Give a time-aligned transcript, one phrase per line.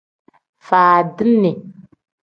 [0.67, 1.51] Faadini.